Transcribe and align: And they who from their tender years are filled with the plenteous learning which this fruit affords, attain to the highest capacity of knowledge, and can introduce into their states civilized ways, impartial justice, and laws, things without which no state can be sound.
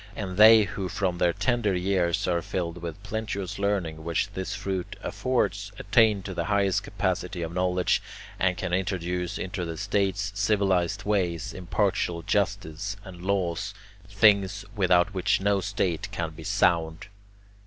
And 0.15 0.35
they 0.35 0.63
who 0.63 0.89
from 0.89 1.19
their 1.19 1.31
tender 1.31 1.75
years 1.75 2.27
are 2.27 2.41
filled 2.41 2.79
with 2.81 2.95
the 2.99 3.07
plenteous 3.07 3.59
learning 3.59 4.03
which 4.03 4.31
this 4.31 4.55
fruit 4.55 4.95
affords, 5.03 5.71
attain 5.77 6.23
to 6.23 6.33
the 6.33 6.45
highest 6.45 6.81
capacity 6.81 7.43
of 7.43 7.53
knowledge, 7.53 8.01
and 8.39 8.57
can 8.57 8.73
introduce 8.73 9.37
into 9.37 9.63
their 9.63 9.77
states 9.77 10.31
civilized 10.33 11.03
ways, 11.03 11.53
impartial 11.53 12.23
justice, 12.23 12.97
and 13.03 13.21
laws, 13.21 13.75
things 14.09 14.65
without 14.75 15.13
which 15.13 15.39
no 15.39 15.61
state 15.61 16.07
can 16.11 16.31
be 16.31 16.43
sound. 16.43 17.05